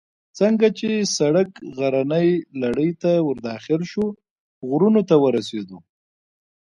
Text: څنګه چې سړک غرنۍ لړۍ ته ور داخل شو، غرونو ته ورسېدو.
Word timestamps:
څنګه 0.39 0.67
چې 0.79 0.89
سړک 1.17 1.49
غرنۍ 1.77 2.29
لړۍ 2.61 2.91
ته 3.01 3.11
ور 3.27 3.37
داخل 3.49 3.81
شو، 3.91 4.05
غرونو 4.67 5.01
ته 5.09 5.15
ورسېدو. 5.23 5.79